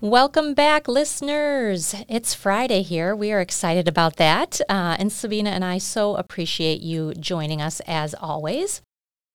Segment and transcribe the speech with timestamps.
[0.00, 1.92] Welcome back, listeners.
[2.08, 3.16] It's Friday here.
[3.16, 4.60] We are excited about that.
[4.68, 8.80] Uh, and Sabina and I so appreciate you joining us as always.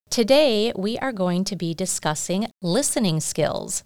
[0.09, 3.83] Today, we are going to be discussing listening skills.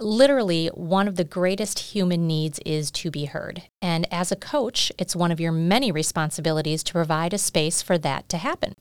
[0.00, 3.64] Literally, one of the greatest human needs is to be heard.
[3.82, 7.98] And as a coach, it's one of your many responsibilities to provide a space for
[7.98, 8.72] that to happen.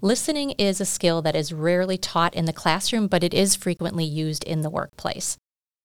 [0.00, 4.04] Listening is a skill that is rarely taught in the classroom, but it is frequently
[4.04, 5.36] used in the workplace.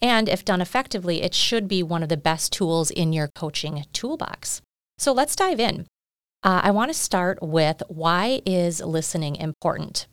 [0.01, 3.83] And if done effectively, it should be one of the best tools in your coaching
[3.93, 4.61] toolbox.
[4.97, 5.87] So let's dive in.
[6.43, 10.07] Uh, I want to start with why is listening important?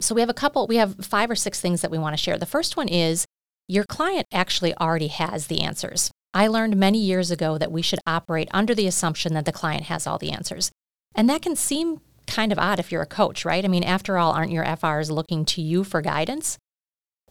[0.00, 2.22] So we have a couple, we have five or six things that we want to
[2.22, 2.38] share.
[2.38, 3.24] The first one is
[3.66, 6.10] your client actually already has the answers.
[6.34, 9.84] I learned many years ago that we should operate under the assumption that the client
[9.84, 10.70] has all the answers.
[11.14, 13.64] And that can seem kind of odd if you're a coach, right?
[13.64, 16.58] I mean, after all, aren't your FRs looking to you for guidance?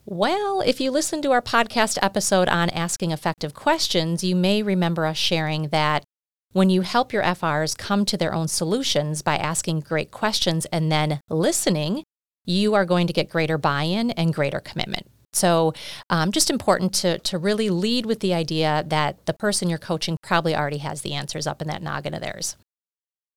[0.09, 5.05] Well, if you listen to our podcast episode on asking effective questions, you may remember
[5.05, 6.05] us sharing that
[6.53, 10.89] when you help your FRs come to their own solutions by asking great questions and
[10.89, 12.05] then listening,
[12.45, 15.07] you are going to get greater buy in and greater commitment.
[15.33, 15.73] So,
[16.09, 20.15] um, just important to, to really lead with the idea that the person you're coaching
[20.23, 22.55] probably already has the answers up in that noggin of theirs.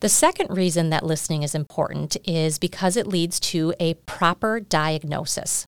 [0.03, 5.67] The second reason that listening is important is because it leads to a proper diagnosis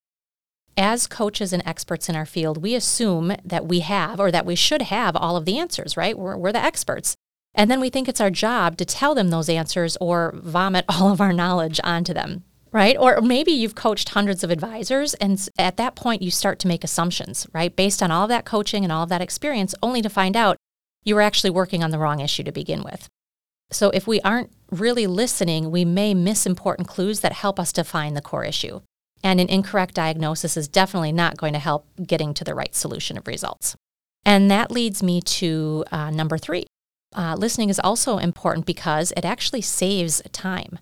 [0.76, 4.54] as coaches and experts in our field, we assume that we have or that we
[4.54, 6.18] should have all of the answers, right?
[6.18, 7.14] We're, we're the experts.
[7.54, 11.10] And then we think it's our job to tell them those answers or vomit all
[11.10, 12.96] of our knowledge onto them, right?
[12.98, 16.84] Or maybe you've coached hundreds of advisors, and at that point, you start to make
[16.84, 17.74] assumptions, right?
[17.74, 20.56] Based on all of that coaching and all of that experience, only to find out
[21.04, 23.08] you were actually working on the wrong issue to begin with.
[23.70, 28.14] So if we aren't really listening, we may miss important clues that help us define
[28.14, 28.80] the core issue.
[29.22, 33.16] And an incorrect diagnosis is definitely not going to help getting to the right solution
[33.16, 33.76] of results.
[34.24, 36.64] And that leads me to uh, number three.
[37.14, 40.78] Uh, listening is also important because it actually saves time.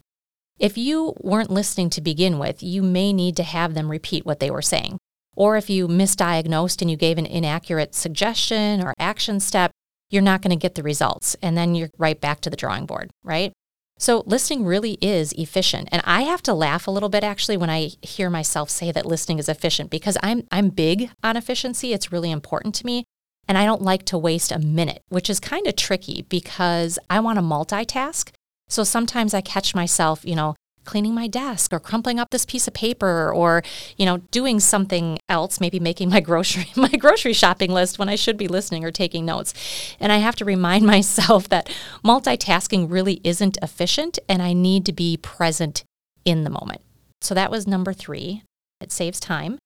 [0.58, 4.40] If you weren't listening to begin with, you may need to have them repeat what
[4.40, 4.98] they were saying.
[5.34, 9.70] Or if you misdiagnosed and you gave an inaccurate suggestion or action step,
[10.10, 11.34] you're not going to get the results.
[11.40, 13.52] And then you're right back to the drawing board, right?
[14.00, 15.90] So listening really is efficient.
[15.92, 19.04] And I have to laugh a little bit actually when I hear myself say that
[19.04, 21.92] listening is efficient because I'm I'm big on efficiency.
[21.92, 23.04] It's really important to me.
[23.46, 27.20] And I don't like to waste a minute, which is kind of tricky because I
[27.20, 28.30] want to multitask.
[28.68, 32.66] So sometimes I catch myself, you know, cleaning my desk or crumpling up this piece
[32.66, 33.62] of paper or
[33.96, 38.16] you know doing something else maybe making my grocery my grocery shopping list when I
[38.16, 39.54] should be listening or taking notes.
[39.98, 41.70] And I have to remind myself that
[42.04, 45.84] multitasking really isn't efficient and I need to be present
[46.24, 46.82] in the moment.
[47.20, 48.42] So that was number 3
[48.80, 49.58] it saves time.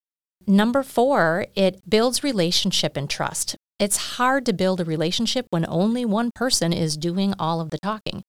[0.45, 3.55] Number 4 it builds relationship and trust.
[3.77, 7.77] It's hard to build a relationship when only one person is doing all of the
[7.83, 8.23] talking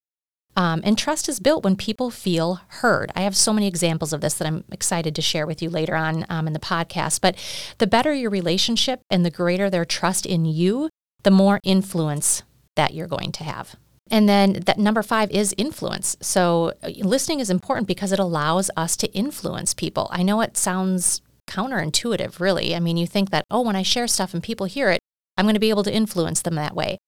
[0.56, 3.12] um, and trust is built when people feel heard.
[3.14, 5.94] I have so many examples of this that I'm excited to share with you later
[5.94, 7.20] on um, in the podcast.
[7.20, 7.37] But
[7.79, 10.88] the better your relationship and the greater their trust in you,
[11.23, 12.43] the more influence
[12.75, 13.76] that you're going to have.
[14.11, 16.17] And then that number five is influence.
[16.20, 20.09] So uh, listening is important because it allows us to influence people.
[20.12, 22.75] I know it sounds counterintuitive, really.
[22.75, 25.00] I mean, you think that, oh, when I share stuff and people hear it,
[25.37, 26.99] I'm going to be able to influence them that way.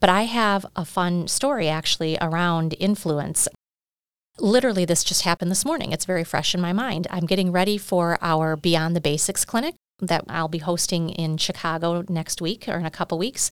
[0.00, 3.46] But I have a fun story actually around influence.
[4.38, 5.92] Literally, this just happened this morning.
[5.92, 7.06] It's very fresh in my mind.
[7.10, 12.02] I'm getting ready for our Beyond the Basics clinic that I'll be hosting in Chicago
[12.08, 13.50] next week or in a couple weeks.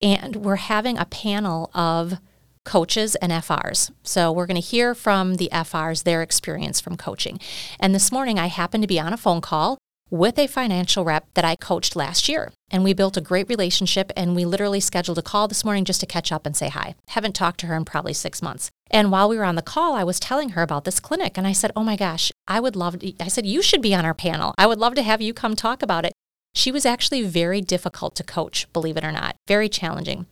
[0.00, 2.18] And we're having a panel of
[2.64, 3.90] coaches and FRs.
[4.04, 7.40] So we're going to hear from the FRs, their experience from coaching.
[7.80, 9.77] And this morning, I happened to be on a phone call
[10.10, 12.52] with a financial rep that I coached last year.
[12.70, 16.00] And we built a great relationship and we literally scheduled a call this morning just
[16.00, 16.94] to catch up and say hi.
[17.08, 18.70] Haven't talked to her in probably six months.
[18.90, 21.46] And while we were on the call, I was telling her about this clinic and
[21.46, 24.04] I said, Oh my gosh, I would love to, I said, you should be on
[24.04, 24.54] our panel.
[24.58, 26.12] I would love to have you come talk about it.
[26.54, 30.26] She was actually very difficult to coach, believe it or not, very challenging.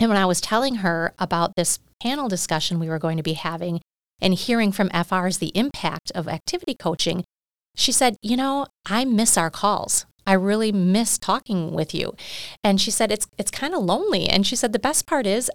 [0.00, 3.34] And when I was telling her about this panel discussion we were going to be
[3.34, 3.80] having
[4.20, 7.24] and hearing from FRs the impact of activity coaching,
[7.74, 10.06] she said, You know, I miss our calls.
[10.26, 12.14] I really miss talking with you.
[12.62, 14.28] And she said, It's, it's kind of lonely.
[14.28, 15.50] And she said, The best part is,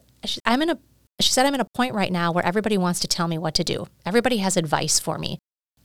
[0.46, 0.80] I'm in a
[1.20, 3.56] she said, I'm in a point right now where everybody wants to tell me what
[3.56, 3.88] to do.
[4.06, 5.40] Everybody has advice for me.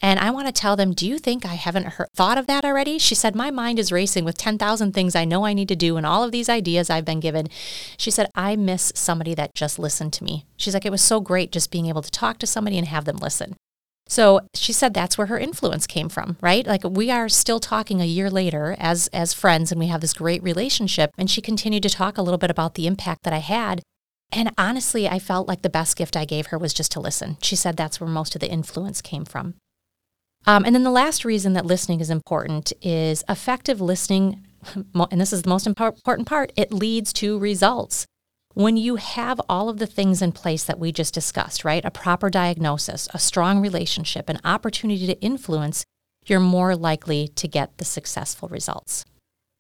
[0.05, 2.65] And I want to tell them, do you think I haven't heard, thought of that
[2.65, 2.99] already?
[2.99, 5.97] She said, my mind is racing with 10,000 things I know I need to do
[5.97, 7.47] and all of these ideas I've been given.
[7.97, 10.45] She said, I miss somebody that just listened to me.
[10.57, 13.05] She's like, it was so great just being able to talk to somebody and have
[13.05, 13.55] them listen.
[14.09, 16.67] So she said that's where her influence came from, right?
[16.67, 20.15] Like we are still talking a year later as as friends and we have this
[20.15, 23.39] great relationship and she continued to talk a little bit about the impact that I
[23.39, 23.83] had.
[24.31, 27.37] And honestly, I felt like the best gift I gave her was just to listen.
[27.43, 29.55] She said that's where most of the influence came from.
[30.47, 34.47] Um, and then the last reason that listening is important is effective listening,
[34.95, 38.07] and this is the most important part, it leads to results
[38.55, 41.85] when you have all of the things in place that we just discussed, right?
[41.85, 45.85] A proper diagnosis, a strong relationship, an opportunity to influence,
[46.27, 49.05] you're more likely to get the successful results.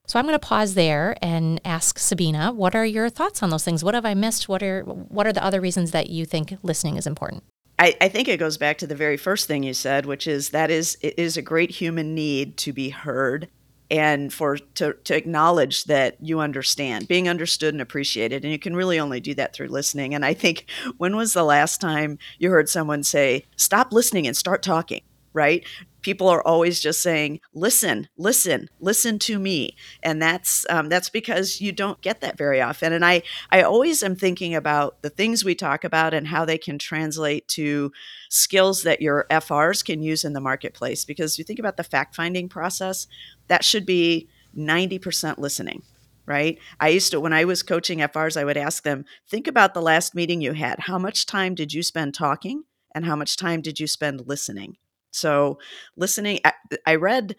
[0.07, 3.65] So I'm going to pause there and ask Sabina, what are your thoughts on those
[3.65, 3.85] things?
[3.85, 4.49] What have I missed?
[4.49, 7.45] What are what are the other reasons that you think listening is important?
[7.79, 10.51] I, I think it goes back to the very first thing you said, which is
[10.51, 13.49] that is it is a great human need to be heard
[13.93, 18.75] and for to, to acknowledge that you understand being understood and appreciated and you can
[18.75, 20.15] really only do that through listening.
[20.15, 20.67] And i think
[20.97, 25.03] when was the last time you heard someone say stop listening and start talking
[25.35, 25.65] right?
[26.03, 31.61] People are always just saying listen listen listen to me and that's um, that's because
[31.61, 32.93] you don't get that very often.
[32.93, 36.59] And i i always am thinking about the things we talk about and how they
[36.59, 37.93] can translate to
[38.33, 42.17] skills that your frs can use in the marketplace because you think about the fact
[42.17, 43.07] finding process
[43.49, 44.27] that should be
[44.57, 45.83] 90% listening
[46.25, 46.59] right?
[46.79, 49.83] I used to, when I was coaching FRs, I would ask them, think about the
[49.83, 50.79] last meeting you had.
[50.79, 52.63] How much time did you spend talking?
[52.95, 54.77] And how much time did you spend listening?
[55.11, 55.59] So
[55.97, 56.53] listening, I,
[56.87, 57.37] I read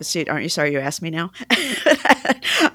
[0.00, 1.30] See, aren't you sorry you asked me now?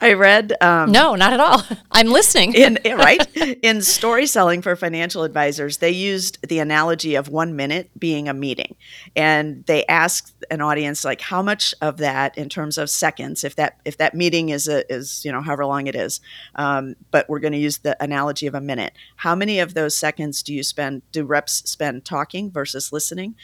[0.02, 0.54] I read.
[0.60, 1.64] Um, no, not at all.
[1.92, 2.54] I'm listening.
[2.56, 3.26] in, right?
[3.62, 8.34] In story selling for financial advisors, they used the analogy of one minute being a
[8.34, 8.76] meeting.
[9.16, 13.56] And they asked an audience, like, how much of that in terms of seconds, if
[13.56, 16.22] that if that meeting is a, is, you know, however long it is,
[16.56, 18.94] um, but we're going to use the analogy of a minute.
[19.18, 23.36] How many of those seconds do you spend, do reps spend talking versus listening?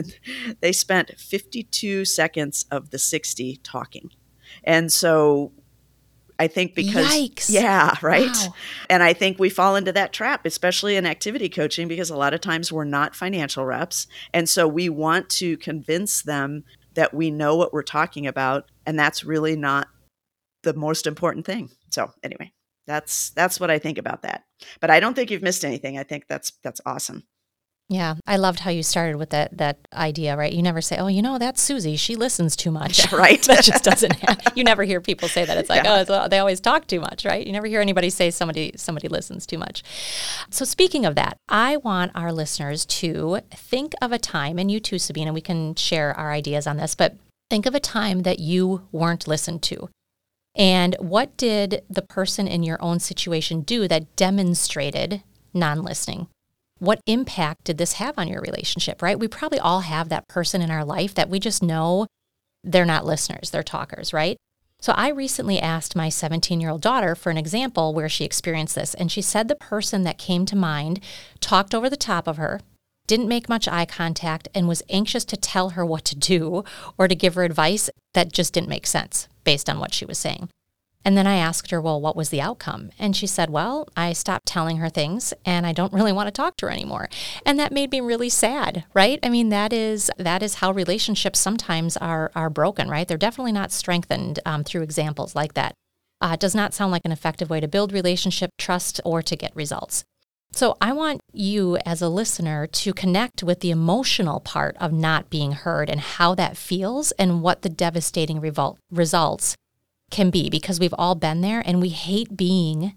[0.60, 4.10] they spent 52 seconds of the 60 talking.
[4.64, 5.52] And so
[6.38, 7.50] I think because Yikes.
[7.50, 8.30] yeah, right.
[8.30, 8.54] Wow.
[8.90, 12.34] And I think we fall into that trap, especially in activity coaching, because a lot
[12.34, 16.64] of times we're not financial reps, and so we want to convince them
[16.94, 19.88] that we know what we're talking about, and that's really not
[20.62, 21.70] the most important thing.
[21.90, 22.52] So anyway,
[22.86, 24.44] that's that's what I think about that.
[24.80, 25.98] But I don't think you've missed anything.
[25.98, 27.24] I think that's that's awesome.
[27.88, 30.52] Yeah, I loved how you started with that that idea, right?
[30.52, 31.94] You never say, "Oh, you know, that's Susie.
[31.96, 33.40] She listens too much." right.
[33.46, 34.16] that just doesn't.
[34.16, 34.52] Happen.
[34.56, 35.56] You never hear people say that.
[35.56, 36.04] It's like, yeah.
[36.08, 37.46] "Oh, they always talk too much," right?
[37.46, 39.84] You never hear anybody say somebody somebody listens too much.
[40.50, 44.80] So, speaking of that, I want our listeners to think of a time, and you
[44.80, 45.32] too, Sabina.
[45.32, 47.14] We can share our ideas on this, but
[47.50, 49.88] think of a time that you weren't listened to.
[50.56, 55.22] And what did the person in your own situation do that demonstrated
[55.54, 56.26] non listening?
[56.78, 59.18] What impact did this have on your relationship, right?
[59.18, 62.06] We probably all have that person in our life that we just know
[62.62, 64.36] they're not listeners, they're talkers, right?
[64.80, 68.74] So I recently asked my 17 year old daughter for an example where she experienced
[68.74, 68.94] this.
[68.94, 71.00] And she said the person that came to mind
[71.40, 72.60] talked over the top of her,
[73.06, 76.64] didn't make much eye contact, and was anxious to tell her what to do
[76.98, 80.18] or to give her advice that just didn't make sense based on what she was
[80.18, 80.48] saying.
[81.06, 82.90] And then I asked her, well, what was the outcome?
[82.98, 86.32] And she said, well, I stopped telling her things and I don't really want to
[86.32, 87.08] talk to her anymore.
[87.46, 89.20] And that made me really sad, right?
[89.22, 93.06] I mean, that is that is how relationships sometimes are are broken, right?
[93.06, 95.74] They're definitely not strengthened um, through examples like that.
[96.20, 99.36] Uh, it does not sound like an effective way to build relationship trust or to
[99.36, 100.02] get results.
[100.50, 105.30] So I want you as a listener to connect with the emotional part of not
[105.30, 109.54] being heard and how that feels and what the devastating revol- results
[110.10, 112.94] can be because we've all been there and we hate being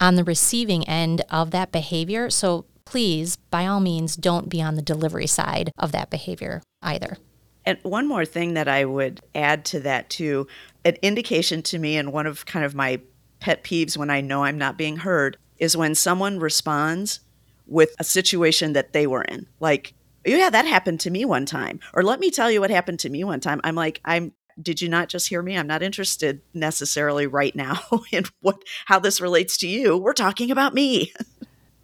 [0.00, 2.30] on the receiving end of that behavior.
[2.30, 7.16] So please, by all means, don't be on the delivery side of that behavior either.
[7.64, 10.46] And one more thing that I would add to that, too,
[10.84, 13.00] an indication to me, and one of kind of my
[13.40, 17.20] pet peeves when I know I'm not being heard, is when someone responds
[17.66, 19.46] with a situation that they were in.
[19.60, 19.94] Like,
[20.26, 21.80] yeah, that happened to me one time.
[21.94, 23.62] Or let me tell you what happened to me one time.
[23.64, 25.56] I'm like, I'm did you not just hear me?
[25.56, 27.80] I'm not interested necessarily right now
[28.12, 29.96] in what how this relates to you.
[29.96, 31.12] We're talking about me.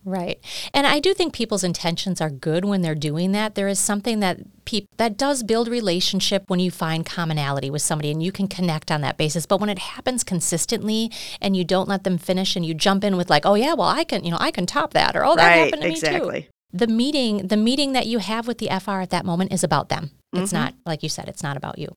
[0.05, 0.39] Right.
[0.73, 3.55] And I do think people's intentions are good when they're doing that.
[3.55, 8.11] There is something that peop- that does build relationship when you find commonality with somebody
[8.11, 9.45] and you can connect on that basis.
[9.45, 11.11] But when it happens consistently
[11.41, 13.89] and you don't let them finish and you jump in with like, "Oh yeah, well
[13.89, 16.33] I can, you know, I can top that," or "Oh, that right, happened to exactly.
[16.33, 19.53] me too." The meeting, the meeting that you have with the FR at that moment
[19.53, 20.13] is about them.
[20.33, 20.63] It's mm-hmm.
[20.63, 21.95] not like you said, it's not about you.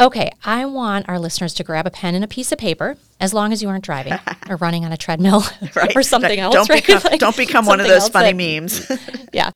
[0.00, 3.34] Okay, I want our listeners to grab a pen and a piece of paper, as
[3.34, 4.14] long as you aren't driving
[4.48, 5.44] or running on a treadmill
[5.76, 5.94] right.
[5.94, 6.54] or something else.
[6.54, 6.84] Don't right?
[6.84, 8.90] become, like don't become one of those funny that, memes.
[9.32, 9.50] yeah.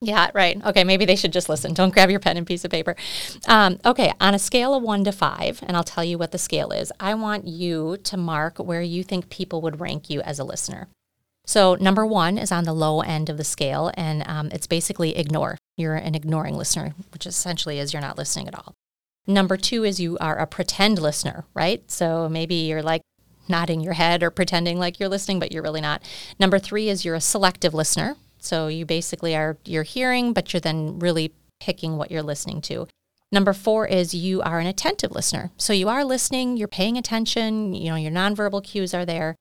[0.00, 0.64] Yeah, right.
[0.64, 1.74] Okay, maybe they should just listen.
[1.74, 2.94] Don't grab your pen and piece of paper.
[3.48, 6.38] Um, okay, on a scale of one to five, and I'll tell you what the
[6.38, 10.38] scale is, I want you to mark where you think people would rank you as
[10.38, 10.86] a listener.
[11.46, 15.16] So, number one is on the low end of the scale, and um, it's basically
[15.16, 15.58] ignore.
[15.76, 18.76] You're an ignoring listener, which essentially is you're not listening at all.
[19.28, 21.88] Number two is you are a pretend listener, right?
[21.90, 23.02] So maybe you're like
[23.46, 26.02] nodding your head or pretending like you're listening, but you're really not.
[26.40, 28.16] Number three is you're a selective listener.
[28.38, 32.88] So you basically are you're hearing, but you're then really picking what you're listening to.
[33.30, 35.50] Number four is you are an attentive listener.
[35.58, 39.36] So you are listening, you're paying attention, you know, your nonverbal cues are there,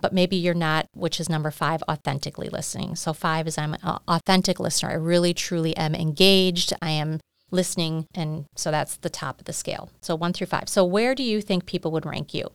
[0.00, 2.94] but maybe you're not, which is number five, authentically listening.
[2.94, 4.90] So five is I'm an authentic listener.
[4.90, 6.72] I really, truly am engaged.
[6.80, 7.18] I am
[7.52, 8.08] listening.
[8.14, 9.90] And so that's the top of the scale.
[10.00, 10.68] So one through five.
[10.68, 12.48] So where do you think people would rank you?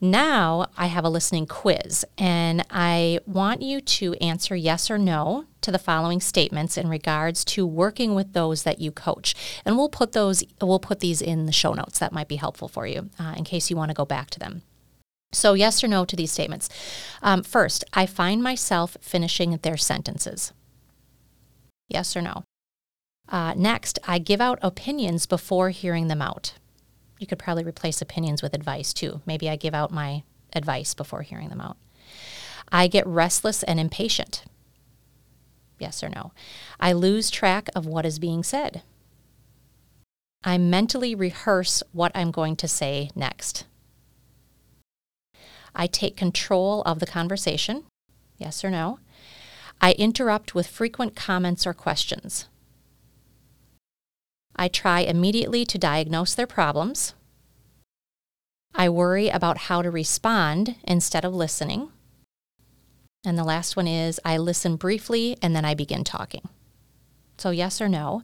[0.00, 5.46] Now I have a listening quiz, and I want you to answer yes or no
[5.60, 9.34] to the following statements in regards to working with those that you coach.
[9.64, 11.98] And we'll put those, we'll put these in the show notes.
[11.98, 14.38] That might be helpful for you uh, in case you want to go back to
[14.38, 14.62] them.
[15.32, 16.70] So, yes or no to these statements.
[17.20, 20.52] Um, first, I find myself finishing their sentences.
[21.88, 22.44] Yes or no?
[23.28, 26.54] Uh, next, I give out opinions before hearing them out.
[27.18, 29.20] You could probably replace opinions with advice too.
[29.26, 31.76] Maybe I give out my advice before hearing them out.
[32.70, 34.44] I get restless and impatient.
[35.78, 36.32] Yes or no?
[36.80, 38.82] I lose track of what is being said.
[40.44, 43.64] I mentally rehearse what I'm going to say next.
[45.74, 47.84] I take control of the conversation.
[48.38, 49.00] Yes or no?
[49.80, 52.46] I interrupt with frequent comments or questions.
[54.58, 57.14] I try immediately to diagnose their problems.
[58.74, 61.90] I worry about how to respond instead of listening.
[63.24, 66.48] And the last one is I listen briefly and then I begin talking.
[67.40, 68.22] So, yes or no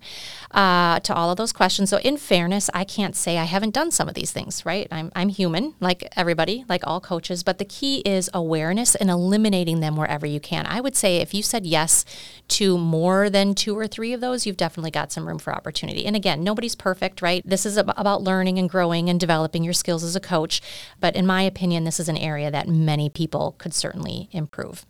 [0.51, 1.91] uh, to all of those questions.
[1.91, 4.87] So, in fairness, I can't say I haven't done some of these things, right?
[4.91, 9.81] I'm, I'm human, like everybody, like all coaches, but the key is awareness and eliminating
[9.81, 10.67] them wherever you can.
[10.67, 12.05] I would say if you said yes
[12.49, 16.07] to more than two or three of those, you've definitely got some room for opportunity.
[16.07, 17.43] And again, nobody's perfect, right?
[17.45, 20.61] This is about learning and growing and developing your skills as a coach.
[21.01, 24.87] But in my opinion, this is an area that many people could certainly improve.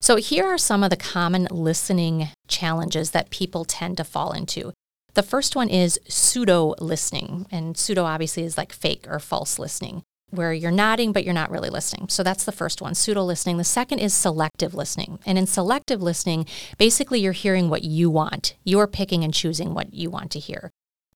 [0.00, 4.72] So, here are some of the common listening challenges that people tend to fall into.
[5.14, 10.04] The first one is pseudo listening, and pseudo obviously is like fake or false listening,
[10.30, 12.08] where you're nodding but you're not really listening.
[12.08, 13.56] So that's the first one, pseudo listening.
[13.56, 15.18] The second is selective listening.
[15.26, 16.46] And in selective listening,
[16.78, 18.54] basically you're hearing what you want.
[18.64, 20.70] You're picking and choosing what you want to hear.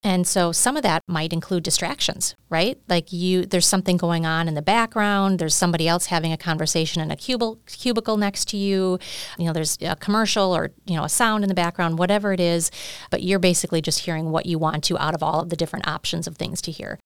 [0.06, 2.78] And so some of that might include distractions, right?
[2.88, 7.02] Like you there's something going on in the background, there's somebody else having a conversation
[7.02, 9.00] in a cubicle cubicle next to you.
[9.36, 12.38] You know, there's a commercial or, you know, a sound in the background, whatever it
[12.38, 12.70] is,
[13.10, 15.88] but you're basically just hearing what you want to out of all of the different
[15.88, 17.00] options of things to hear.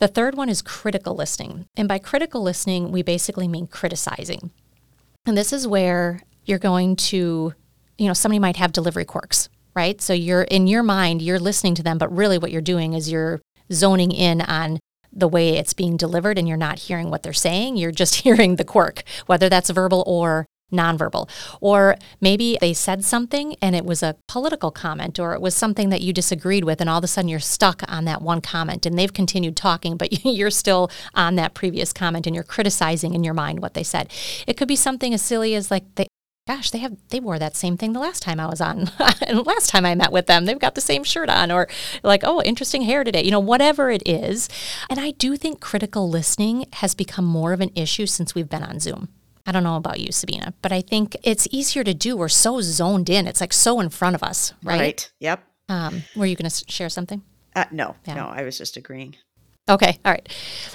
[0.00, 1.66] The third one is critical listening.
[1.76, 4.50] And by critical listening, we basically mean criticizing.
[5.24, 7.54] And this is where you're going to,
[7.96, 10.00] you know, somebody might have delivery quirks, right?
[10.00, 13.10] So you're in your mind, you're listening to them, but really what you're doing is
[13.10, 13.40] you're
[13.72, 14.78] zoning in on
[15.12, 17.76] the way it's being delivered and you're not hearing what they're saying.
[17.76, 21.28] You're just hearing the quirk, whether that's verbal or nonverbal.
[21.60, 25.88] Or maybe they said something and it was a political comment or it was something
[25.90, 28.86] that you disagreed with, and all of a sudden you're stuck on that one comment
[28.86, 33.24] and they've continued talking, but you're still on that previous comment and you're criticizing in
[33.24, 34.12] your mind what they said.
[34.46, 36.06] It could be something as silly as like they,
[36.56, 38.90] gosh, they have they wore that same thing the last time I was on,
[39.26, 41.68] and last time I met with them, they've got the same shirt on, or
[42.02, 44.48] like, oh, interesting hair today, you know, whatever it is.
[44.88, 48.64] And I do think critical listening has become more of an issue since we've been
[48.64, 49.08] on Zoom.
[49.46, 52.16] I don't know about you, Sabina, but I think it's easier to do.
[52.16, 54.80] We're so zoned in; it's like so in front of us, right?
[54.80, 55.12] Right.
[55.20, 55.44] Yep.
[55.68, 57.22] Um, were you going to share something?
[57.54, 58.14] Uh, no, Yeah.
[58.14, 59.14] no, I was just agreeing.
[59.68, 60.28] Okay, all right.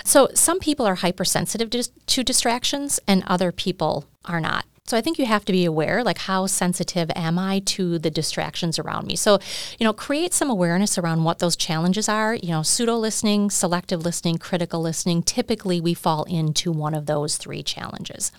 [0.05, 4.65] So some people are hypersensitive to, to distractions and other people are not.
[4.87, 8.11] So I think you have to be aware like how sensitive am I to the
[8.11, 9.15] distractions around me.
[9.15, 9.39] So,
[9.79, 14.05] you know, create some awareness around what those challenges are, you know, pseudo listening, selective
[14.05, 15.23] listening, critical listening.
[15.23, 18.31] Typically we fall into one of those three challenges.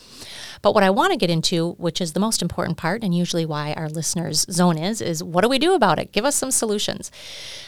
[0.63, 3.45] But what I want to get into, which is the most important part and usually
[3.45, 6.13] why our listeners zone is is what do we do about it?
[6.13, 7.11] Give us some solutions.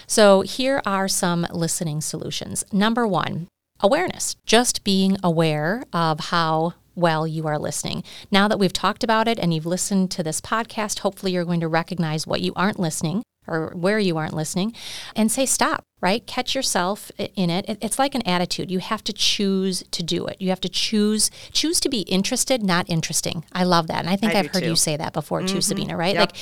[0.07, 2.65] So here are some listening solutions.
[2.73, 3.49] Number 1,
[3.81, 4.37] awareness.
[4.47, 8.03] Just being aware of how well you are listening.
[8.31, 11.61] Now that we've talked about it and you've listened to this podcast, hopefully you're going
[11.61, 14.75] to recognize what you aren't listening or where you aren't listening
[15.17, 16.27] and say stop, right?
[16.27, 17.65] Catch yourself in it.
[17.67, 18.71] It- It's like an attitude.
[18.71, 20.37] You have to choose to do it.
[20.39, 23.45] You have to choose choose to be interested, not interesting.
[23.53, 24.01] I love that.
[24.01, 25.61] And I think I I've do heard you say that before too, mm-hmm.
[25.61, 26.15] Sabina, right?
[26.15, 26.21] Yep.
[26.33, 26.37] Like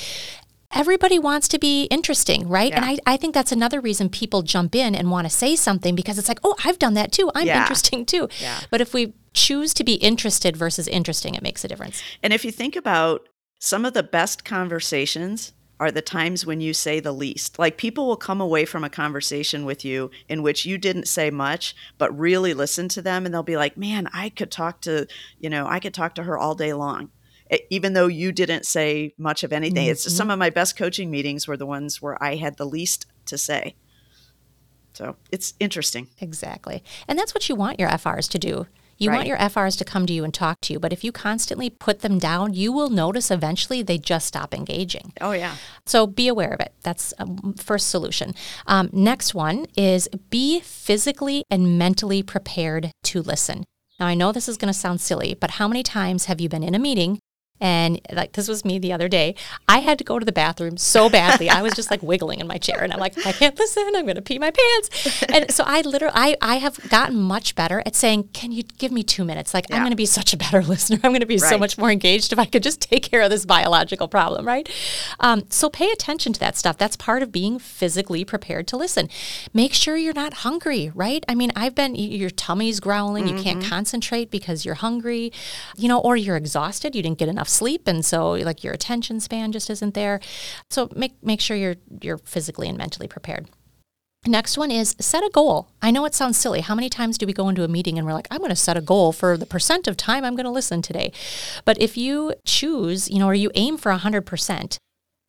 [0.71, 2.71] everybody wants to be interesting, right?
[2.73, 5.95] And I, I think that's another reason people jump in and want to say something
[5.95, 7.31] because it's like, oh, I've done that too.
[7.33, 7.61] I'm Yeah.
[7.61, 8.27] interesting too.
[8.39, 8.59] Yeah.
[8.69, 12.01] But if we choose to be interested versus interesting, it makes a difference.
[12.21, 13.27] And if you think about
[13.59, 17.59] some of the best conversations are the times when you say the least.
[17.59, 21.29] Like people will come away from a conversation with you in which you didn't say
[21.29, 25.05] much, but really listen to them and they'll be like, "Man, I could talk to,
[25.39, 27.11] you know, I could talk to her all day long."
[27.69, 29.87] Even though you didn't say much of anything.
[29.87, 33.05] It's some of my best coaching meetings were the ones where I had the least
[33.27, 33.75] to say.
[34.93, 36.07] So, it's interesting.
[36.19, 36.83] Exactly.
[37.07, 38.65] And that's what you want your FRs to do.
[38.97, 41.11] You want your FRs to come to you and talk to you, but if you
[41.11, 45.13] constantly put them down, you will notice eventually they just stop engaging.
[45.21, 45.55] Oh yeah.
[45.85, 46.73] So be aware of it.
[46.81, 47.13] That's
[47.57, 48.33] first solution.
[48.65, 53.65] Um, next one is be physically and mentally prepared to listen.
[53.99, 56.49] Now I know this is going to sound silly, but how many times have you
[56.49, 57.19] been in a meeting?
[57.59, 59.35] And like this was me the other day.
[59.67, 61.49] I had to go to the bathroom so badly.
[61.49, 63.83] I was just like wiggling in my chair, and I'm like, I can't listen.
[63.95, 65.23] I'm going to pee my pants.
[65.29, 68.91] And so I literally, I, I have gotten much better at saying, "Can you give
[68.91, 69.53] me two minutes?
[69.53, 70.99] Like I'm going to be such a better listener.
[71.03, 73.29] I'm going to be so much more engaged if I could just take care of
[73.29, 74.69] this biological problem, right?
[75.19, 76.77] Um, so pay attention to that stuff.
[76.77, 79.09] That's part of being physically prepared to listen.
[79.53, 81.23] Make sure you're not hungry, right?
[81.27, 85.31] I mean, I've been, your tummy's growling, you can't concentrate because you're hungry,
[85.75, 89.19] you know, or you're exhausted, you didn't get enough sleep, and so like your attention
[89.19, 90.19] span just isn't there.
[90.69, 93.49] So make make sure you're you're physically and mentally prepared.
[94.25, 95.69] Next one is set a goal.
[95.81, 96.59] I know it sounds silly.
[96.61, 98.55] How many times do we go into a meeting and we're like, I'm going to
[98.55, 101.13] set a goal for the percent of time I'm going to listen today?
[101.63, 104.77] But if you choose, you know, or you aim for 100%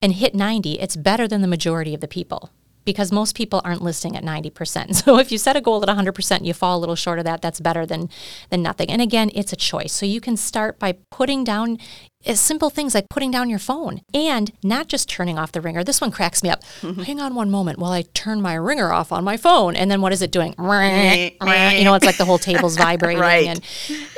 [0.03, 2.51] and hit 90, it's better than the majority of the people
[2.89, 4.95] because most people aren't listing at 90%.
[5.09, 7.27] So if you set a goal at 100% and you fall a little short of
[7.27, 8.09] that, that's better than
[8.49, 8.89] than nothing.
[8.89, 9.93] And again, it's a choice.
[9.93, 11.79] So you can start by putting down
[12.27, 15.85] uh, simple things like putting down your phone and not just turning off the ringer.
[15.85, 16.63] This one cracks me up.
[16.81, 19.77] Hang on one moment while I turn my ringer off on my phone.
[19.77, 20.51] And then what is it doing?
[20.59, 23.21] you know, it's like the whole table's vibrating.
[23.21, 23.47] Right.
[23.47, 23.61] And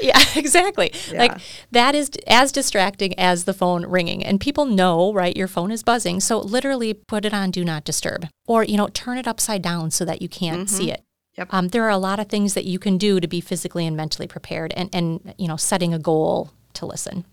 [0.01, 0.93] yeah, exactly.
[1.13, 1.39] Like
[1.73, 4.25] that is as distracting as the phone ringing.
[4.25, 6.21] And people know, right, your phone is buzzing.
[6.21, 9.91] So literally put it on do not disturb or, you know, turn it upside down
[9.91, 11.03] so that you can't see it.
[11.37, 11.49] Yep.
[11.53, 13.97] Um, there are a lot of things that you can do to be physically and
[13.97, 17.25] mentally prepared and, and, you know, setting a goal to listen.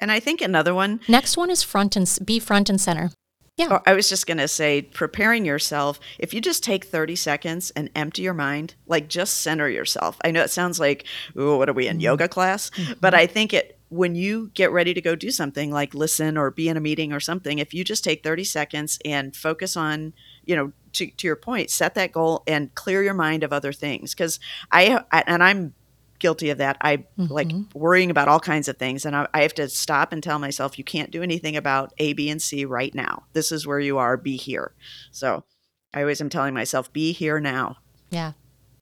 [0.00, 3.10] And I think another one Next one is front and be front and center.
[3.56, 3.68] Yeah.
[3.72, 7.70] Oh, I was just going to say, preparing yourself, if you just take 30 seconds
[7.72, 10.16] and empty your mind, like just center yourself.
[10.24, 11.04] I know it sounds like,
[11.36, 12.04] oh, what are we in mm-hmm.
[12.04, 12.70] yoga class?
[12.70, 12.94] Mm-hmm.
[13.00, 16.50] But I think it, when you get ready to go do something like listen or
[16.50, 20.14] be in a meeting or something, if you just take 30 seconds and focus on,
[20.44, 23.72] you know, to, to your point, set that goal and clear your mind of other
[23.72, 24.14] things.
[24.14, 24.40] Cause
[24.72, 25.74] I, I and I'm
[26.20, 26.76] guilty of that.
[26.80, 30.22] I like worrying about all kinds of things, and I, I have to stop and
[30.22, 33.24] tell myself, you can't do anything about A, B, and C right now.
[33.32, 34.16] This is where you are.
[34.16, 34.72] Be here.
[35.10, 35.44] So
[35.92, 37.78] I always am telling myself, be here now.
[38.10, 38.32] Yeah.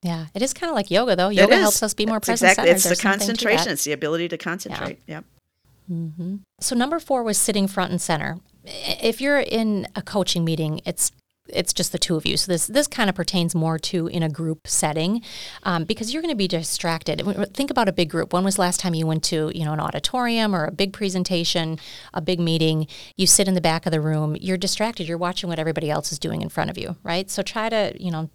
[0.03, 0.27] Yeah.
[0.33, 1.29] It is kind of like yoga, though.
[1.29, 2.71] Yoga helps us be more present Exactly.
[2.71, 3.03] It's the There's that.
[3.03, 3.71] concentration.
[3.71, 4.99] It's the ability to concentrate.
[5.07, 5.25] Yep.
[5.91, 6.35] Mm-hmm.
[6.59, 8.39] So number four was sitting front and center.
[8.63, 11.11] If you're in a coaching meeting, it's
[11.53, 12.37] it's just the two of you.
[12.37, 15.21] So this this kind of pertains more to in a group setting,
[15.63, 17.21] um, because you're going to be distracted.
[17.53, 18.33] Think about a big group.
[18.33, 20.93] When was the last time you went to you know an auditorium or a big
[20.93, 21.79] presentation,
[22.13, 22.87] a big meeting?
[23.15, 24.35] You sit in the back of the room.
[24.39, 25.07] You're distracted.
[25.07, 27.29] You're watching what everybody else is doing in front of you, right?
[27.29, 28.29] So try to you know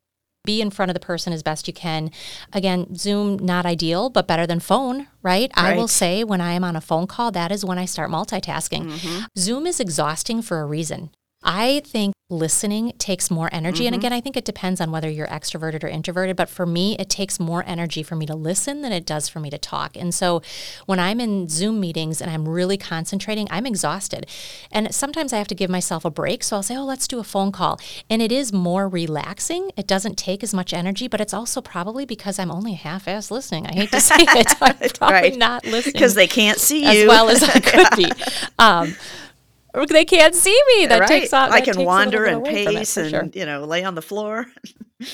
[0.44, 2.10] be in front of the person as best you can.
[2.52, 5.50] Again, Zoom not ideal, but better than phone, right?
[5.56, 5.72] right?
[5.72, 8.10] I will say when I am on a phone call, that is when I start
[8.10, 8.90] multitasking.
[8.90, 9.24] Mm-hmm.
[9.38, 11.10] Zoom is exhausting for a reason.
[11.44, 13.80] I think listening takes more energy.
[13.80, 13.86] Mm-hmm.
[13.88, 16.36] And again, I think it depends on whether you're extroverted or introverted.
[16.36, 19.40] But for me, it takes more energy for me to listen than it does for
[19.40, 19.94] me to talk.
[19.96, 20.40] And so
[20.86, 24.26] when I'm in Zoom meetings and I'm really concentrating, I'm exhausted.
[24.72, 26.42] And sometimes I have to give myself a break.
[26.42, 27.78] So I'll say, oh, let's do a phone call.
[28.08, 29.70] And it is more relaxing.
[29.76, 33.30] It doesn't take as much energy, but it's also probably because I'm only half ass
[33.30, 33.66] listening.
[33.66, 34.46] I hate to say it.
[34.62, 35.36] I'm probably right.
[35.36, 35.92] not listening.
[35.92, 37.02] Because they can't see you.
[37.02, 38.10] As well as I could be.
[38.58, 38.96] Um,
[39.88, 40.86] they can't see me.
[40.86, 41.08] That right.
[41.08, 41.50] takes off.
[41.50, 43.28] I can wander and pace and sure.
[43.32, 44.46] you know lay on the floor.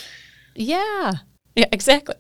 [0.55, 1.12] yeah.
[1.56, 2.14] Yeah, exactly.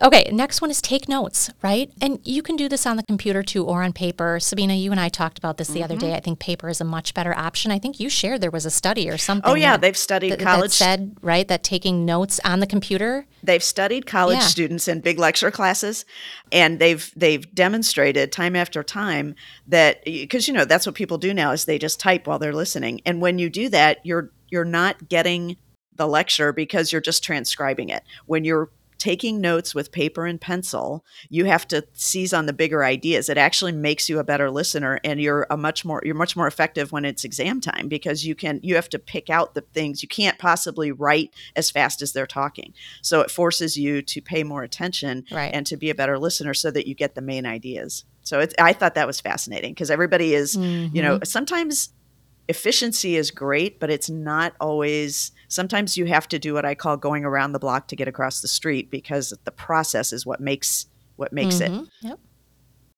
[0.00, 1.90] Okay, next one is take notes, right?
[2.00, 4.38] And you can do this on the computer too or on paper.
[4.38, 5.84] Sabina, you and I talked about this the mm-hmm.
[5.84, 6.14] other day.
[6.14, 7.72] I think paper is a much better option.
[7.72, 9.50] I think you shared there was a study or something.
[9.50, 12.66] Oh yeah, that, they've studied that, college that said, right, that taking notes on the
[12.66, 13.26] computer.
[13.42, 14.46] They've studied college yeah.
[14.46, 16.04] students in big lecture classes
[16.52, 19.34] and they've they've demonstrated time after time
[19.66, 22.54] that because you know, that's what people do now is they just type while they're
[22.54, 23.00] listening.
[23.04, 25.56] And when you do that, you're you're not getting
[25.96, 28.02] the lecture because you're just transcribing it.
[28.26, 32.84] When you're taking notes with paper and pencil, you have to seize on the bigger
[32.84, 33.30] ideas.
[33.30, 36.46] It actually makes you a better listener and you're a much more you're much more
[36.46, 40.02] effective when it's exam time because you can you have to pick out the things
[40.02, 42.74] you can't possibly write as fast as they're talking.
[43.00, 45.50] So it forces you to pay more attention right.
[45.52, 48.04] and to be a better listener so that you get the main ideas.
[48.22, 50.94] So I thought that was fascinating because everybody is, mm-hmm.
[50.94, 51.24] you know, mm-hmm.
[51.24, 51.90] sometimes
[52.48, 55.32] efficiency is great, but it's not always.
[55.50, 58.40] Sometimes you have to do what I call going around the block to get across
[58.40, 60.86] the street because the process is what makes
[61.16, 61.84] what makes mm-hmm.
[61.84, 61.88] it.
[62.00, 62.20] Yep.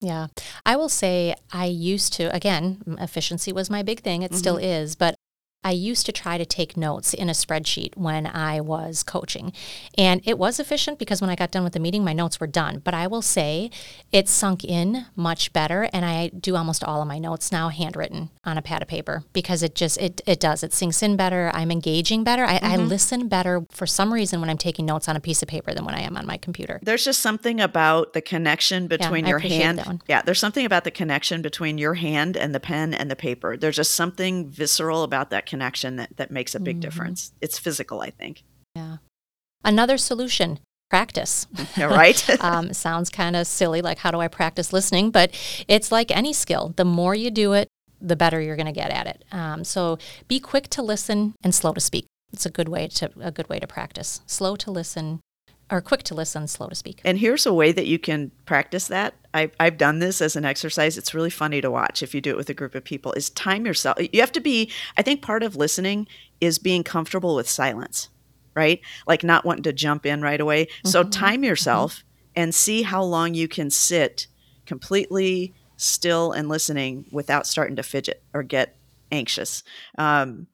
[0.00, 0.26] Yeah.
[0.66, 4.22] I will say I used to, again, efficiency was my big thing.
[4.22, 4.38] It mm-hmm.
[4.38, 5.14] still is, but
[5.64, 9.52] I used to try to take notes in a spreadsheet when I was coaching.
[9.96, 12.48] And it was efficient because when I got done with the meeting, my notes were
[12.48, 12.80] done.
[12.82, 13.70] But I will say
[14.10, 15.88] it sunk in much better.
[15.92, 19.22] And I do almost all of my notes now handwritten on a pad of paper
[19.32, 20.64] because it just, it, it does.
[20.64, 21.50] It sinks in better.
[21.54, 22.44] I'm engaging better.
[22.44, 22.66] I, mm-hmm.
[22.66, 25.72] I listen better for some reason when I'm taking notes on a piece of paper
[25.74, 26.80] than when I am on my computer.
[26.82, 30.02] There's just something about the connection between yeah, your hand.
[30.08, 33.56] Yeah, there's something about the connection between your hand and the pen and the paper.
[33.56, 36.80] There's just something visceral about that connection that, that makes a big mm-hmm.
[36.80, 37.32] difference.
[37.42, 38.42] It's physical, I think.
[38.74, 38.96] Yeah.
[39.62, 41.46] Another solution practice.
[41.76, 42.18] right.
[42.40, 45.10] um, sounds kind of silly, like how do I practice listening?
[45.10, 45.28] But
[45.68, 46.72] it's like any skill.
[46.76, 47.68] The more you do it,
[48.00, 49.24] the better you're going to get at it.
[49.30, 52.06] Um, so be quick to listen and slow to speak.
[52.32, 54.22] It's a good way to a good way to practice.
[54.26, 55.20] Slow to listen,
[55.72, 57.00] or quick to listen, slow to speak.
[57.02, 59.14] And here's a way that you can practice that.
[59.32, 60.98] I've, I've done this as an exercise.
[60.98, 63.12] It's really funny to watch if you do it with a group of people.
[63.14, 63.96] Is time yourself.
[63.98, 64.70] You have to be.
[64.98, 66.06] I think part of listening
[66.40, 68.10] is being comfortable with silence,
[68.54, 68.80] right?
[69.06, 70.66] Like not wanting to jump in right away.
[70.66, 70.88] Mm-hmm.
[70.88, 71.44] So time mm-hmm.
[71.44, 72.42] yourself mm-hmm.
[72.42, 74.26] and see how long you can sit
[74.66, 78.76] completely still and listening without starting to fidget or get
[79.10, 79.62] anxious.
[79.96, 80.46] Um,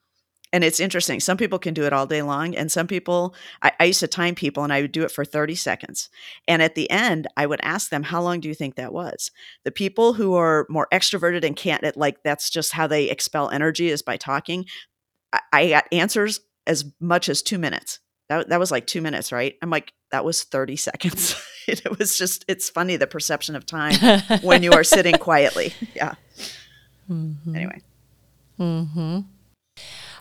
[0.52, 1.20] and it's interesting.
[1.20, 4.08] Some people can do it all day long, and some people, I, I, used to
[4.08, 6.08] time people and I would do it for 30 seconds.
[6.46, 9.30] And at the end, I would ask them, How long do you think that was?
[9.64, 13.88] The people who are more extroverted and can't, like, that's just how they expel energy
[13.88, 14.64] is by talking.
[15.32, 18.00] I, I got answers as much as two minutes.
[18.28, 19.54] That, that was like two minutes, right?
[19.62, 21.34] I'm like, that was 30 seconds.
[21.66, 25.74] it was just, it's funny the perception of time when you are sitting quietly.
[25.94, 26.14] Yeah.
[27.10, 27.54] Mm-hmm.
[27.54, 27.82] Anyway.
[28.58, 29.20] Mm hmm.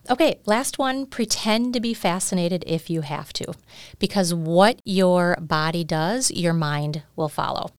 [0.09, 3.53] Okay, last one pretend to be fascinated if you have to,
[3.99, 7.71] because what your body does, your mind will follow.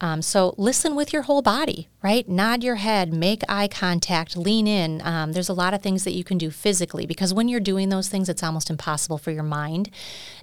[0.00, 2.28] Um, so listen with your whole body, right?
[2.28, 5.02] Nod your head, make eye contact, lean in.
[5.04, 7.88] Um, there's a lot of things that you can do physically because when you're doing
[7.88, 9.90] those things, it's almost impossible for your mind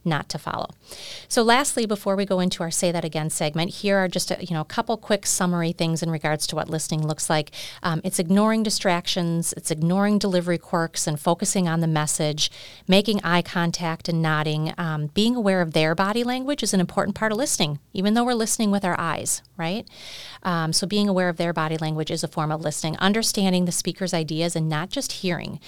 [0.06, 0.70] not to follow.
[1.28, 4.44] So, lastly, before we go into our say that again segment, here are just a,
[4.44, 7.52] you know a couple quick summary things in regards to what listening looks like.
[7.84, 12.52] Um, it's ignoring distractions, it's ignoring delivery quirks, and focusing on the message,
[12.88, 14.74] making eye contact and nodding.
[14.78, 18.24] Um, being aware of their body language is an important part of listening, even though
[18.24, 19.88] we're listening with our eyes right?
[20.44, 23.72] Um, so being aware of their body language is a form of listening, understanding the
[23.72, 25.60] speaker's ideas and not just hearing.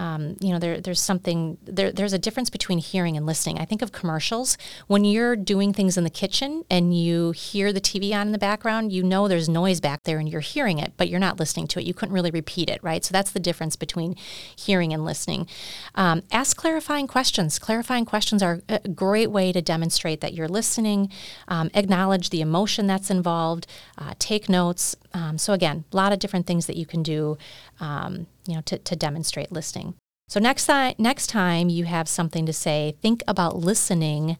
[0.00, 3.58] Um, you know, there, there's something, there, there's a difference between hearing and listening.
[3.58, 4.56] I think of commercials.
[4.86, 8.38] When you're doing things in the kitchen and you hear the TV on in the
[8.38, 11.66] background, you know there's noise back there and you're hearing it, but you're not listening
[11.68, 11.84] to it.
[11.84, 13.04] You couldn't really repeat it, right?
[13.04, 14.16] So that's the difference between
[14.56, 15.46] hearing and listening.
[15.94, 17.58] Um, ask clarifying questions.
[17.58, 21.10] Clarifying questions are a great way to demonstrate that you're listening,
[21.48, 23.66] um, acknowledge the emotion that's involved,
[23.98, 24.96] uh, take notes.
[25.12, 27.36] Um, so again, a lot of different things that you can do,
[27.80, 29.94] um, you know, to, to demonstrate listening.
[30.28, 34.38] So next time, next time you have something to say, think about listening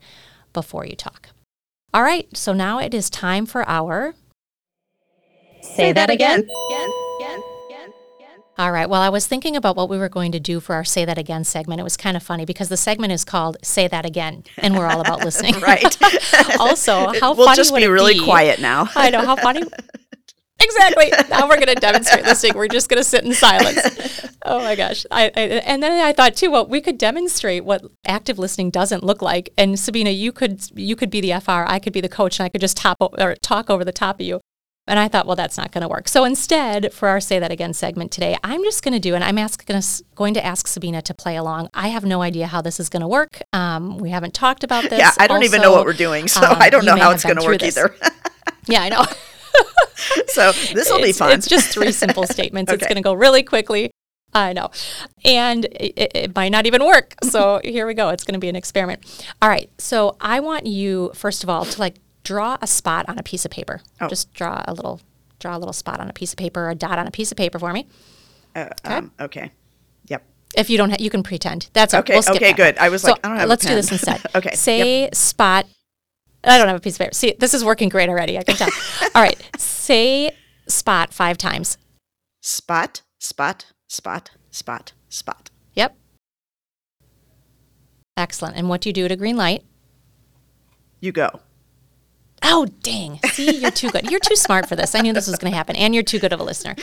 [0.52, 1.30] before you talk.
[1.92, 4.14] All right, so now it is time for our
[5.62, 6.40] Say that again.
[6.40, 6.90] Again.
[7.18, 7.40] Again.
[8.58, 8.90] All right.
[8.90, 11.16] Well, I was thinking about what we were going to do for our Say That
[11.16, 11.80] Again segment.
[11.80, 14.86] It was kind of funny because the segment is called Say That Again, and we're
[14.86, 15.58] all about listening.
[15.60, 15.96] right.
[16.60, 18.24] also, how we'll funny just would be really be?
[18.24, 18.88] quiet now.
[18.94, 19.62] I know how funny.
[20.60, 21.12] Exactly.
[21.30, 22.54] Now we're going to demonstrate listening.
[22.54, 24.26] We're just going to sit in silence.
[24.44, 25.06] Oh my gosh.
[25.10, 26.50] I, I and then I thought too.
[26.50, 29.50] Well, we could demonstrate what active listening doesn't look like.
[29.56, 31.64] And Sabina, you could you could be the FR.
[31.66, 34.20] I could be the coach, and I could just top or talk over the top
[34.20, 34.40] of you.
[34.86, 36.08] And I thought, well, that's not going to work.
[36.08, 39.22] So instead, for our Say That Again segment today, I'm just going to do, and
[39.22, 39.82] I'm ask, gonna,
[40.16, 41.68] going to ask Sabina to play along.
[41.74, 43.40] I have no idea how this is going to work.
[43.52, 44.98] Um, we haven't talked about this.
[44.98, 47.22] yeah, I don't even know what we're doing, so um, I don't know how it's
[47.22, 47.94] going to work either.
[48.66, 49.04] Yeah, I know.
[50.28, 51.32] so this will be fun.
[51.32, 52.72] It's just three simple statements.
[52.72, 53.90] It's going to go really quickly.
[54.32, 54.70] I know.
[55.24, 57.14] And it, it- it might not even work.
[57.24, 58.10] So here we go.
[58.10, 59.02] It's going to be an experiment.
[59.42, 59.70] All right.
[59.78, 63.44] So I want you, first of all, to like draw a spot on a piece
[63.44, 63.80] of paper.
[64.00, 64.08] Oh.
[64.08, 65.00] Just draw a little,
[65.40, 67.30] draw a little spot on a piece of paper, or a dot on a piece
[67.32, 67.86] of paper for me.
[68.54, 69.50] Uh, um, okay.
[70.08, 70.22] Yep.
[70.56, 71.68] If you don't, ha- you can pretend.
[71.72, 72.78] That's Okay, We'll skip okay, that good.
[72.78, 74.20] I was So, like, I don't have Let's do this instead.
[74.34, 75.66] Okay, Say spot.
[76.44, 77.14] I don't have a piece of paper.
[77.14, 78.38] See, this is working great already.
[78.38, 78.68] I can tell.
[79.14, 79.40] All right.
[79.58, 80.30] Say
[80.66, 81.76] spot five times.
[82.40, 85.50] Spot, spot, spot, spot, spot.
[85.74, 85.96] Yep.
[88.16, 88.56] Excellent.
[88.56, 89.64] And what do you do at a green light?
[91.00, 91.40] You go.
[92.42, 93.20] Oh, dang.
[93.32, 94.10] See, you're too good.
[94.10, 94.94] You're too smart for this.
[94.94, 96.74] I knew this was going to happen, and you're too good of a listener.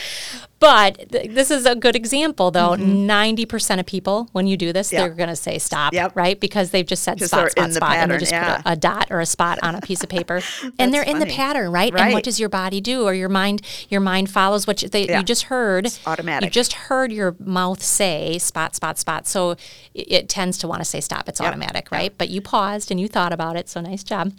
[0.59, 2.75] But th- this is a good example, though.
[2.75, 4.97] 90% of people, when you do this, Mm-hmm.
[4.97, 6.15] They're going to say stop, Yep.
[6.15, 6.39] right?
[6.39, 8.57] Because they've just said spot, spot, spot, and they just yeah.
[8.57, 10.41] put a, a dot or a spot on a piece of paper,
[10.79, 11.91] and they're in the pattern, right?
[11.93, 12.03] right?
[12.05, 13.61] And what does your body do, or your mind?
[13.89, 15.19] Your mind follows what you, they, Yeah.
[15.19, 15.85] you just heard.
[15.87, 16.47] It's automatic.
[16.47, 19.27] You just heard your mouth say spot, spot, spot.
[19.27, 19.57] So it,
[20.11, 21.27] it tends to want to say stop.
[21.27, 21.47] It's Yep.
[21.49, 22.13] automatic, right?
[22.17, 23.67] But you paused and you thought about it.
[23.69, 24.31] So nice job.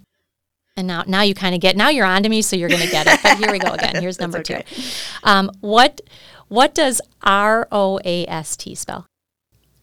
[0.79, 1.77] And now, now you kind of get.
[1.77, 3.19] Now you're on to me, so you're going to get it.
[3.21, 3.97] But here we go again.
[4.01, 4.63] Here's number okay.
[4.65, 4.83] two.
[5.25, 6.01] Um, what
[6.47, 9.05] what does R O A S T spell?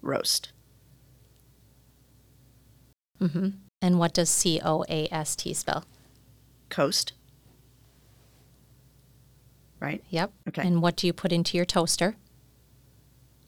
[0.01, 0.53] Roast.
[3.81, 5.84] And what does C O A S T spell?
[6.69, 7.12] Coast.
[9.81, 10.01] Right?
[10.12, 10.31] Yep.
[10.47, 10.65] Okay.
[10.65, 12.15] And what do you put into your toaster?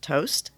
[0.02, 0.50] Toast.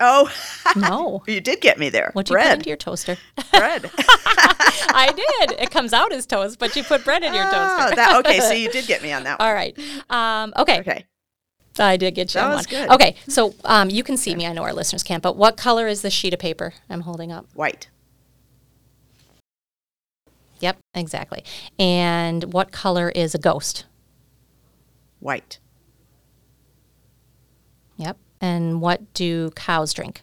[0.00, 0.32] Oh,
[0.76, 1.22] No.
[1.32, 2.10] you did get me there.
[2.14, 3.16] What you put into your toaster?
[3.52, 3.90] bread.
[3.98, 5.60] I did.
[5.60, 7.96] It comes out as toast, but you put bread in your Ah, toaster.
[7.96, 9.46] that, okay, so you did get me on that one.
[9.48, 9.78] All right.
[10.08, 10.80] Um, okay.
[10.80, 11.04] Okay.
[11.78, 12.70] I did get you That on was one.
[12.86, 12.90] good.
[12.90, 13.14] Okay.
[13.28, 14.46] So um, you can see me.
[14.46, 15.22] I know our listeners can't.
[15.22, 17.46] But what color is the sheet of paper I'm holding up?
[17.54, 17.88] White.
[20.60, 21.42] Yep, exactly.
[21.78, 23.86] And what color is a ghost?
[25.20, 25.58] White.
[27.96, 28.18] Yep.
[28.40, 30.22] And what do cows drink?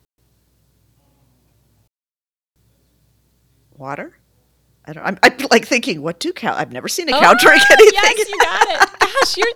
[3.75, 4.17] Water?
[4.85, 6.55] I don't, I'm, I'm like thinking, what do cow?
[6.55, 7.93] I've never seen a Oh, cow drink anything.
[7.93, 8.99] Yes, you got it.
[8.99, 9.47] Gosh, you're.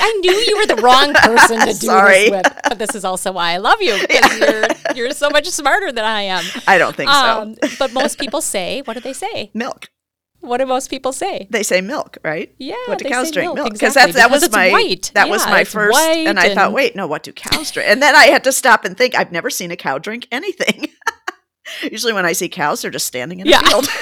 [0.00, 2.30] I knew you were the wrong person to do Sorry.
[2.30, 5.48] this with, but this is also why I love you because you're you're so much
[5.48, 6.44] smarter than I am.
[6.68, 7.16] I don't think so.
[7.42, 9.50] Um, but most people say, what do they say?
[9.54, 9.90] Milk.
[10.40, 11.46] What do most people say?
[11.50, 12.54] They say milk, right?
[12.58, 13.54] Yeah, What do cows drink?
[13.54, 15.10] milk, Because exactly, that that because was my white.
[15.14, 17.88] that was Yeah, my first, and I thought, wait, no, what do cows drink?
[17.88, 19.14] And then I had to stop and think.
[19.14, 20.88] I've never seen a cow drink anything.
[21.90, 23.60] Usually, when I see cows, they're just standing in Yeah.
[23.60, 23.88] a field.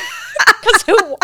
[0.60, 1.16] Because who?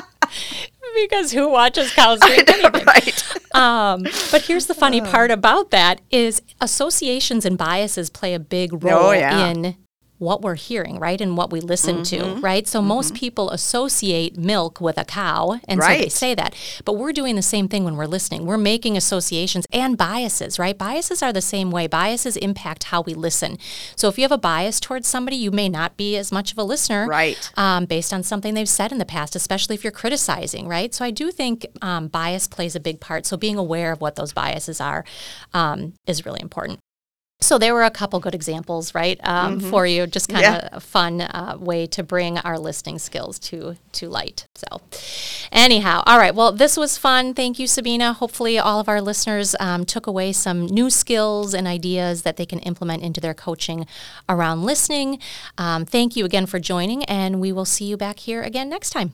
[1.03, 2.85] Because who watches cows drink anything?
[2.87, 3.55] right.
[3.55, 8.83] Um, but here's the funny part about that is associations and biases play a big
[8.85, 9.49] role Oh, yeah.
[9.49, 9.77] in
[10.19, 11.21] what we're hearing, right?
[11.21, 12.35] And what we listen Mm-hmm.
[12.37, 12.67] to, right?
[12.67, 16.55] So most people associate milk with a cow, and so they say that.
[16.85, 18.47] But we're doing the same thing when we're listening.
[18.47, 20.77] We're making associations and biases, right?
[20.79, 21.87] Biases are the same way.
[21.87, 23.59] Biases impact how we listen.
[23.97, 26.59] So if you have a bias towards somebody, you may not be as much of
[26.59, 27.51] a listener, Right.
[27.57, 30.95] um, based on something they've said in the past, especially if you're criticizing, right?
[30.95, 33.27] So I do think um, bias plays a big part.
[33.27, 35.05] So being aware of what those biases are
[35.53, 36.79] um, is really important.
[37.41, 40.07] So there were a couple good examples, right, um, for you.
[40.07, 40.67] Just kind of Mm-hmm.
[40.73, 40.77] Yeah.
[40.77, 44.47] a fun uh, way to bring our listening skills to to light.
[44.55, 44.81] So,
[45.53, 46.35] anyhow, all right.
[46.35, 47.35] Well, this was fun.
[47.35, 48.15] Thank you, Sabina.
[48.15, 52.47] Hopefully, all of our listeners um, took away some new skills and ideas that they
[52.47, 53.87] can implement into their coaching
[54.27, 55.19] around listening.
[55.59, 58.91] Um, thank you again for joining, and we will see you back here again next
[58.91, 59.13] time.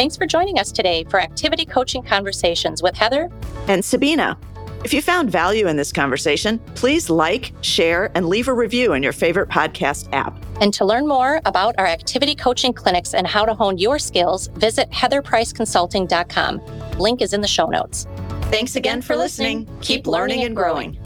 [0.00, 3.28] Thanks for joining us today for Activity Coaching Conversations with Heather
[3.68, 4.38] And Sabina,
[4.82, 9.02] If you found value in this conversation, please like, share, and leave a review in
[9.02, 10.42] your favorite podcast app.
[10.62, 14.46] And to learn more about our activity coaching clinics and how to hone your skills,
[14.54, 16.98] visit heatherpriceconsulting.com.
[16.98, 18.06] Link is in the show notes.
[18.44, 19.68] Thanks again for listening.
[19.82, 20.98] Keep learning and growing.